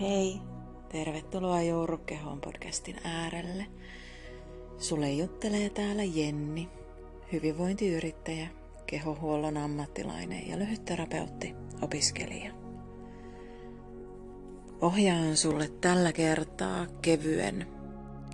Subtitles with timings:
[0.00, 0.40] Hei,
[0.88, 3.66] tervetuloa Jourukehoon podcastin äärelle.
[4.78, 6.68] Sulle juttelee täällä Jenni,
[7.32, 8.48] hyvinvointiyrittäjä,
[8.86, 12.52] kehohuollon ammattilainen ja lyhytterapeutti, opiskelija.
[14.80, 17.66] Ohjaan sulle tällä kertaa kevyen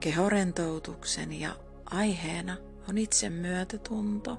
[0.00, 1.56] kehorentoutuksen ja
[1.90, 2.56] aiheena
[2.88, 4.38] on itsemyötätunto.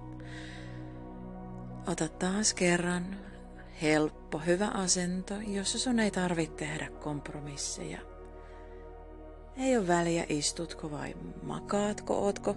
[1.88, 3.06] Ota taas kerran
[3.82, 8.00] helppo, hyvä asento, jossa sun ei tarvitse tehdä kompromisseja.
[9.58, 12.56] Ei ole väliä, istutko vai makaatko, ootko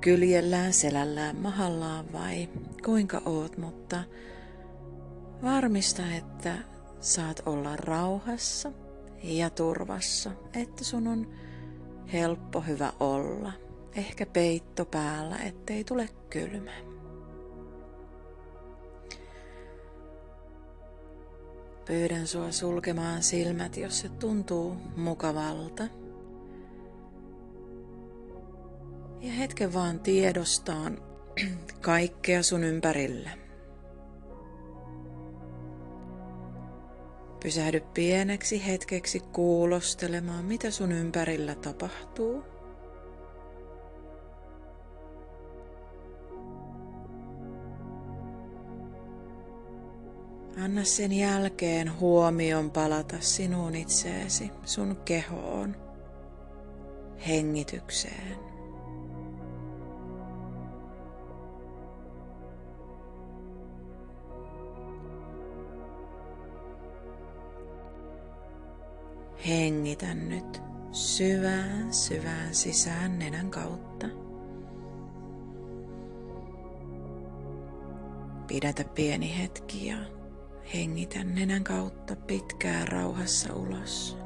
[0.00, 2.48] kyljellään, selällään, mahallaan vai
[2.84, 4.04] kuinka oot, mutta
[5.42, 6.58] varmista, että
[7.00, 8.72] saat olla rauhassa
[9.22, 11.34] ja turvassa, että sun on
[12.12, 13.52] helppo hyvä olla.
[13.94, 16.89] Ehkä peitto päällä, ettei tule kylmä.
[21.90, 25.82] Pyydän sua sulkemaan silmät, jos se tuntuu mukavalta.
[29.20, 30.98] Ja hetken vaan tiedostaan
[31.80, 33.30] kaikkea sun ympärillä.
[37.42, 42.44] Pysähdy pieneksi hetkeksi kuulostelemaan, mitä sun ympärillä tapahtuu.
[50.64, 55.76] Anna sen jälkeen huomion palata sinuun itseesi, sun kehoon,
[57.28, 58.36] hengitykseen.
[69.48, 74.06] Hengitä nyt syvään syvään sisään nenän kautta.
[78.46, 80.19] Pidätä pieni hetki ja
[80.74, 84.18] Hengitä nenän kautta pitkään rauhassa ulos.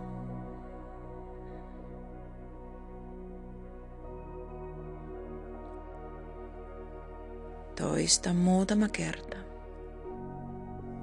[7.80, 9.36] Toista muutama kerta.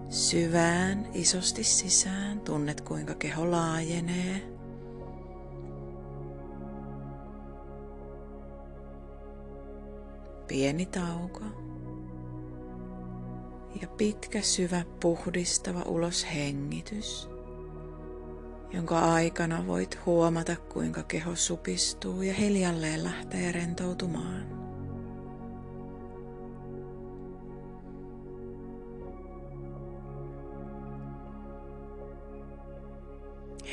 [0.09, 4.41] Syvään isosti sisään tunnet kuinka keho laajenee.
[10.47, 11.41] Pieni tauko
[13.81, 17.29] ja pitkä syvä puhdistava uloshengitys,
[18.73, 24.61] jonka aikana voit huomata kuinka keho supistuu ja hiljalleen lähtee rentoutumaan.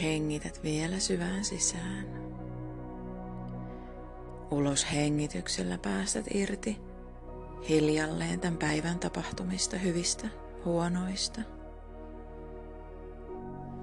[0.02, 2.28] Hengität vielä syvään sisään.
[4.50, 6.87] Ulos hengityksellä päästät irti
[7.68, 10.28] hiljalleen tämän päivän tapahtumista, hyvistä,
[10.64, 11.40] huonoista.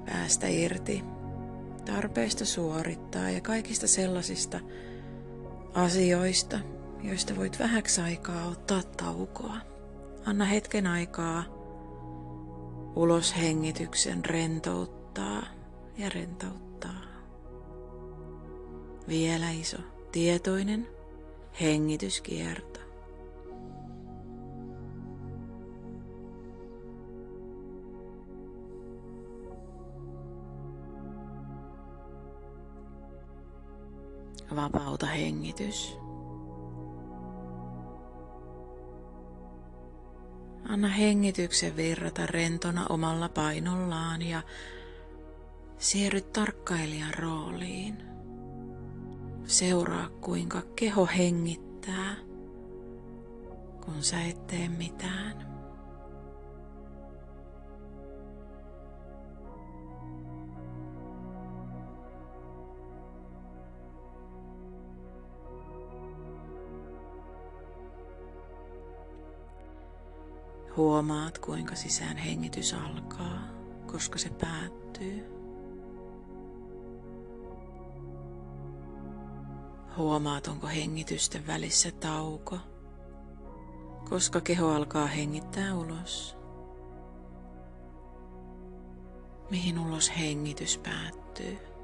[0.06, 1.04] Päästä irti
[1.86, 4.60] tarpeesta suorittaa ja kaikista sellaisista
[5.74, 6.60] asioista,
[7.04, 9.58] joista voit vähäksi aikaa ottaa taukoa.
[10.26, 11.44] Anna hetken aikaa
[12.96, 15.44] ulos hengityksen rentouttaa
[15.98, 17.02] ja rentouttaa.
[19.08, 19.78] Vielä iso,
[20.12, 20.88] tietoinen
[21.62, 22.75] hengityskierto.
[34.56, 35.98] Vapauta hengitys.
[40.70, 44.42] Anna hengityksen virrata rentona omalla painollaan ja
[45.78, 48.04] siirry tarkkailijan rooliin.
[49.46, 52.16] Seuraa kuinka keho hengittää,
[53.86, 55.55] kun sä et tee mitään.
[70.78, 73.40] Huomaat, kuinka sisään hengitys alkaa,
[73.92, 75.26] koska se päättyy.
[79.98, 82.58] Huomaat, onko hengitysten välissä tauko,
[84.10, 86.38] koska keho alkaa hengittää ulos.
[89.50, 91.75] Mihin ulos hengitys päättyy.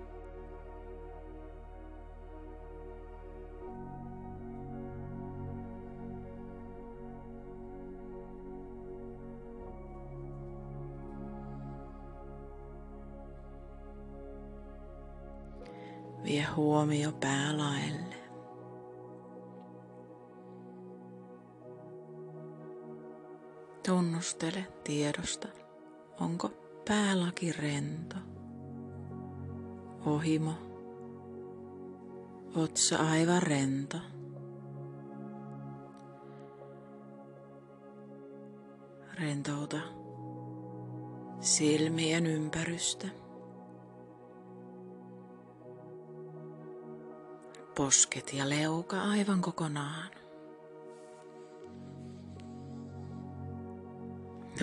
[16.31, 18.15] Vie huomio päälaelle.
[23.87, 25.47] Tunnustele tiedosta,
[26.19, 26.51] onko
[26.87, 28.15] päälaki rento.
[30.05, 30.53] ohimo,
[32.55, 33.97] otsa aivan rento.
[39.19, 39.77] Rentouta
[41.39, 43.20] silmien ympärystä.
[47.75, 50.11] Posket ja leuka aivan kokonaan.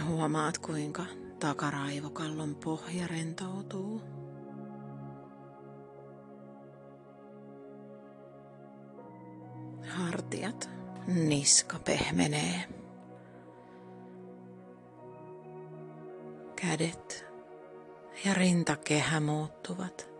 [0.06, 1.02] Huomaat kuinka
[1.40, 4.02] takaraivokallon pohja rentoutuu.
[9.88, 10.70] Hartiat,
[11.06, 12.64] niska pehmenee.
[16.56, 17.26] Kädet
[18.24, 20.17] ja rintakehä muuttuvat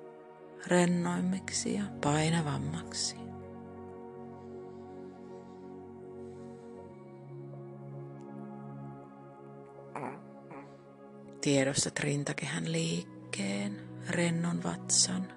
[0.66, 3.16] rennoimmiksi ja painavammaksi.
[11.40, 13.76] Tiedostat rintakehän liikkeen,
[14.10, 15.32] rennon vatsan.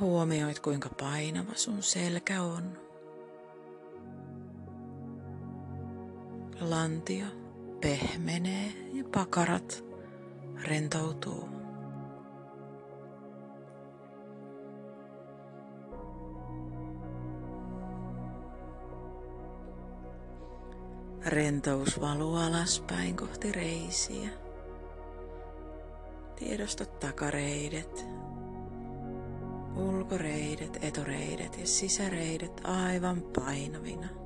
[0.00, 2.78] Huomioit kuinka painava sun selkä on.
[6.60, 7.41] Lantio
[7.82, 9.84] pehmenee ja pakarat
[10.62, 11.48] rentoutuu.
[21.26, 24.28] Rentous valuu alaspäin kohti reisiä.
[26.36, 28.06] Tiedostat takareidet,
[29.76, 34.21] ulkoreidet, etureidet ja sisäreidet aivan painavina.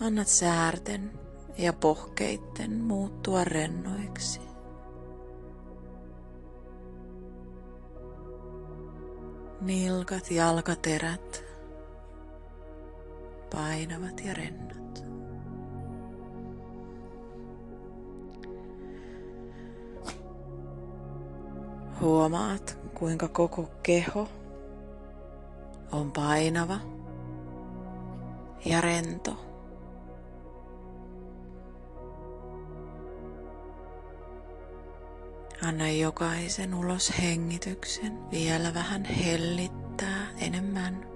[0.00, 1.10] Annat säärten
[1.58, 4.40] ja pohkeitten muuttua rennoiksi.
[9.60, 11.44] Nilkat, jalkaterät
[13.50, 15.04] painavat ja rennot.
[22.00, 24.28] Huomaat, kuinka koko keho
[25.92, 26.78] on painava
[28.64, 29.55] ja rento.
[35.66, 41.06] Anna jokaisen ulos hengityksen vielä vähän hellittää enemmän.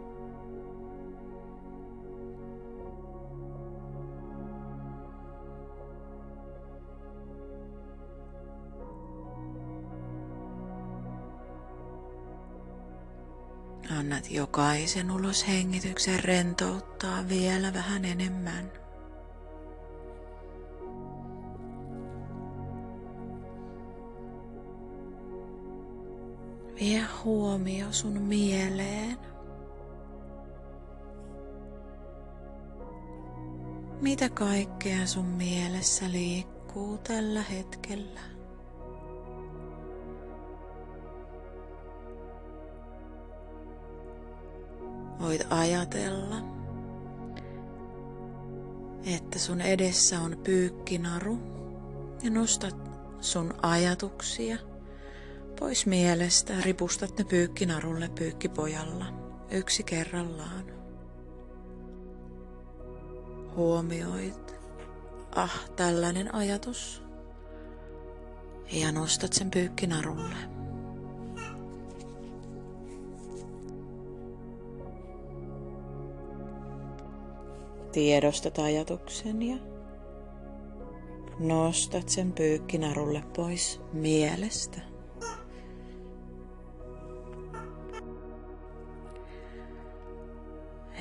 [13.99, 18.80] Annat jokaisen ulos hengityksen rentouttaa vielä vähän enemmän.
[27.25, 29.19] Huomio sun mieleen.
[34.00, 38.20] Mitä kaikkea sun mielessä liikkuu tällä hetkellä?
[45.20, 46.37] Voit ajatella,
[49.17, 51.38] että sun edessä on pyykkinaru
[52.22, 52.76] ja nostat
[53.20, 54.69] sun ajatuksia
[55.61, 56.55] pois mielestä.
[56.62, 59.07] Ripustat ne pyykkinarulle pyykkipojalla
[59.51, 60.65] yksi kerrallaan.
[63.57, 64.55] Huomioit,
[65.34, 67.03] ah tällainen ajatus
[68.73, 70.37] ja nostat sen pyykkinarulle.
[77.93, 79.56] Tiedostat ajatuksen ja
[81.39, 84.90] nostat sen pyykkinarulle pois mielestä.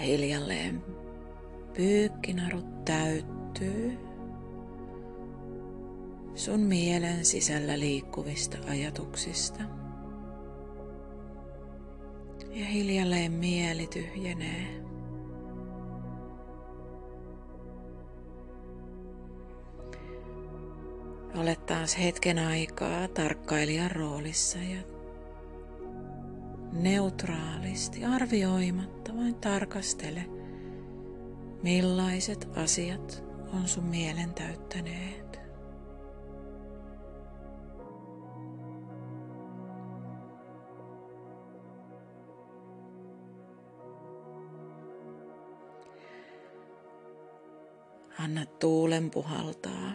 [0.02, 0.84] Hiljalleen
[1.74, 3.98] pyykkinarut täyttyy
[6.36, 9.64] sun mielen sisällä liikkuvista ajatuksista.
[12.50, 14.80] Ja hiljalleen mieli tyhjenee.
[21.36, 24.99] Olet taas hetken aikaa tarkkailijan roolissa ja
[26.72, 30.26] neutraalisti arvioimatta vain tarkastele,
[31.64, 33.24] millaiset asiat
[33.54, 35.40] on sun mielen täyttäneet.
[48.20, 49.92] Anna tuulen puhaltaa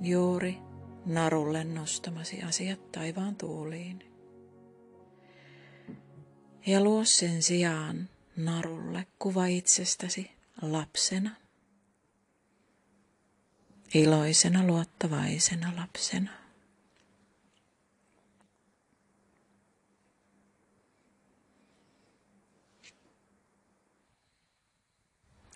[0.00, 0.58] juuri
[1.06, 4.13] narulle nostamasi asiat taivaan tuuliin.
[6.66, 10.30] Ja luo sen sijaan narulle kuva itsestäsi
[10.62, 11.30] lapsena,
[13.94, 16.30] iloisena luottavaisena lapsena.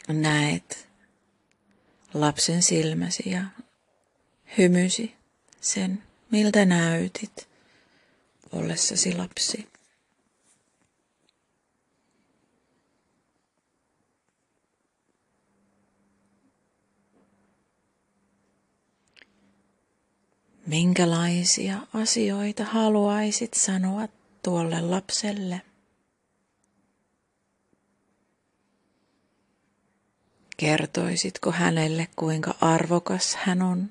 [0.09, 0.89] Näet
[2.15, 3.45] lapsen silmäsi ja
[4.59, 5.15] hymysi
[5.61, 7.49] sen, miltä näytit
[8.53, 9.78] ollessasi lapsi.
[20.69, 24.09] Minkälaisia asioita haluaisit sanoa
[24.43, 25.63] tuolle lapselle?
[30.57, 33.91] Kertoisitko hänelle, kuinka arvokas hän on?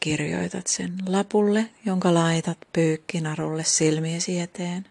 [0.00, 4.86] Kirjoitat sen lapulle, jonka laitat pyykkinarulle silmiesi eteen.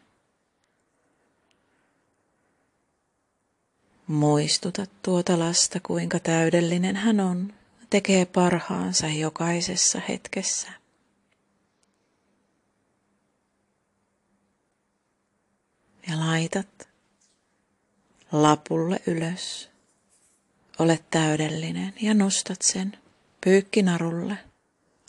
[4.07, 7.53] Muistutat tuota lasta, kuinka täydellinen hän on
[7.89, 10.71] tekee parhaansa jokaisessa hetkessä.
[16.07, 16.87] Ja laitat
[18.31, 19.69] lapulle ylös.
[20.79, 22.97] Olet täydellinen ja nostat sen
[23.41, 24.37] pyykkinarulle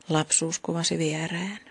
[0.09, 1.66] lapsuuskuvasi viereen.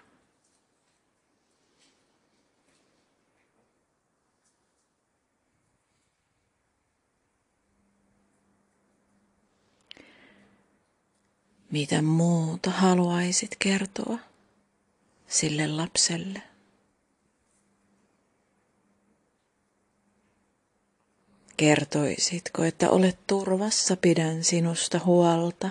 [11.75, 14.17] Mitä muuta haluaisit kertoa
[15.27, 16.41] sille lapselle?
[21.57, 25.69] Kertoisitko, että olet turvassa, pidän sinusta huolta?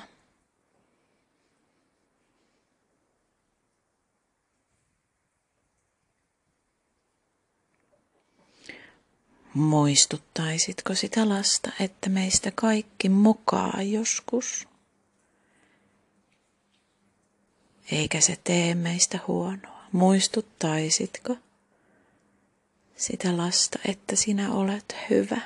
[9.55, 14.74] Muistuttaisitko sitä lasta, että meistä kaikki mokaa joskus?
[17.93, 19.85] Eikä se tee meistä huonoa.
[19.93, 21.37] Muistuttaisitko
[22.97, 25.41] sitä lasta, että sinä olet hyvä?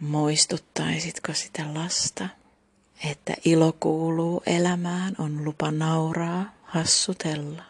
[0.00, 2.28] Muistuttaisitko sitä lasta,
[3.10, 7.62] että ilo kuuluu elämään, on lupa nauraa, hassutella,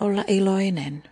[0.00, 1.02] olla iloinen.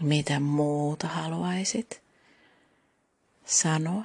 [0.00, 2.02] Mitä muuta haluaisit
[3.44, 4.04] sanoa?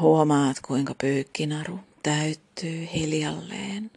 [0.00, 3.90] Huomaat, kuinka pyykkinaru täyttyy hiljalleen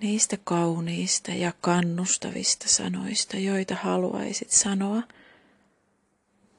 [0.00, 5.02] niistä kauniista ja kannustavista sanoista, joita haluaisit sanoa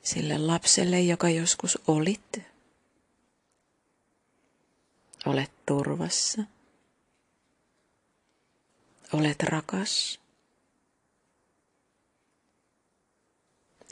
[0.02, 2.40] sille lapselle, joka joskus olit.
[5.26, 6.44] Olet turvassa.
[9.14, 10.20] Olet rakas.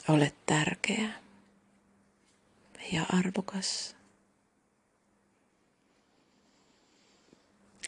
[0.08, 1.08] Olet tärkeä
[2.92, 3.96] ja arvokas.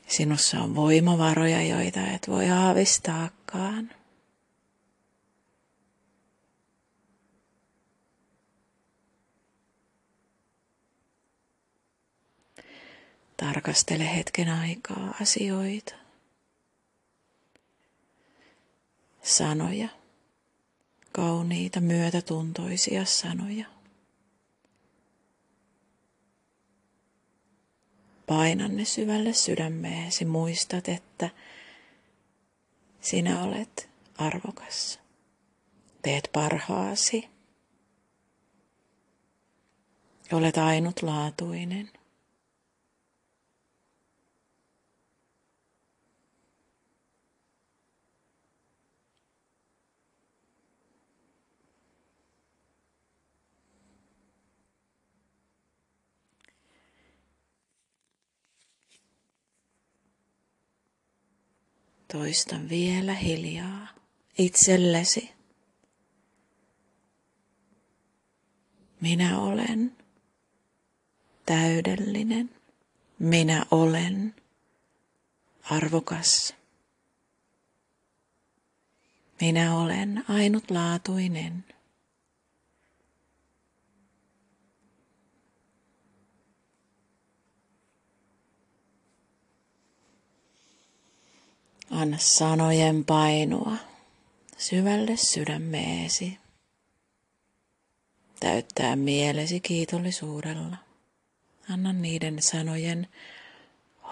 [0.08, 3.90] Sinussa on voimavaroja, joita et voi aavistaakaan.
[13.36, 15.94] Tarkastele hetken aikaa asioita,
[19.22, 19.88] sanoja,
[21.12, 23.75] kauniita myötätuntoisia sanoja.
[28.26, 30.24] Paina ne syvälle sydämeesi.
[30.24, 31.30] Muistat, että
[33.00, 35.00] sinä olet arvokas.
[36.02, 37.28] Teet parhaasi.
[40.32, 41.90] Olet ainutlaatuinen.
[62.16, 63.88] Toistan vielä hiljaa
[64.38, 65.32] itsellesi.
[69.00, 69.96] Minä olen
[71.46, 72.50] täydellinen.
[73.18, 74.34] Minä olen
[75.70, 76.54] arvokas.
[79.40, 81.64] Minä olen ainutlaatuinen.
[91.90, 93.76] Anna sanojen painua
[94.58, 96.38] syvälle sydämeesi.
[98.40, 100.76] Täyttää mielesi kiitollisuudella.
[101.70, 103.08] Anna niiden sanojen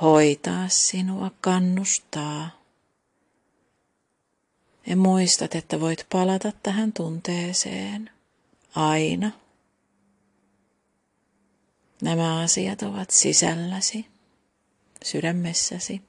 [0.01, 2.51] hoitaa sinua, kannustaa.
[4.87, 8.11] Ja muistat, että voit palata tähän tunteeseen
[8.75, 9.31] aina.
[12.03, 14.07] Nämä asiat ovat sisälläsi,
[15.05, 16.03] sydämessäsi.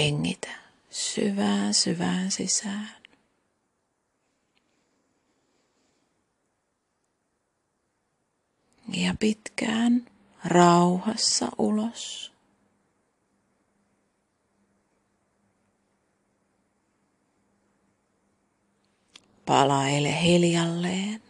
[0.00, 0.50] Hengitä
[0.90, 2.96] syvään syvään sisään.
[8.92, 10.06] Ja pitkään
[10.44, 12.32] rauhassa ulos.
[19.46, 21.22] Palaile hiljalleen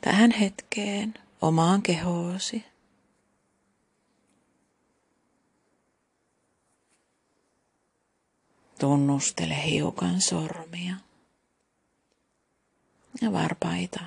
[0.00, 2.64] tähän hetkeen omaan kehoosi.
[8.78, 10.94] Tunnustele hiukan sormia
[13.22, 14.00] ja varpaita.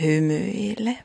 [0.00, 1.04] Hymyile.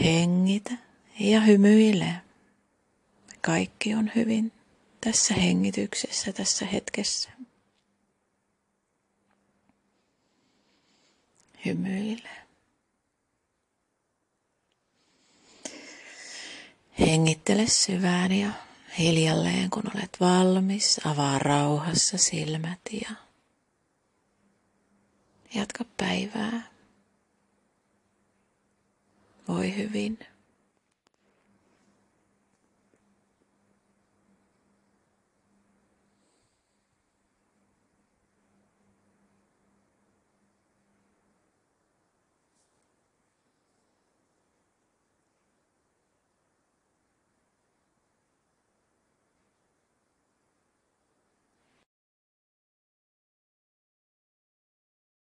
[0.00, 0.74] Hengitä
[1.20, 2.14] ja hymyile.
[3.40, 4.52] Kaikki on hyvin
[5.00, 7.30] tässä hengityksessä, tässä hetkessä.
[11.64, 12.47] Hymyile.
[17.00, 18.50] Hengittele syvään ja
[18.98, 21.00] hiljalleen, kun olet valmis.
[21.04, 23.10] Avaa rauhassa silmät ja
[25.54, 26.62] jatka päivää.
[29.48, 30.18] Voi hyvin.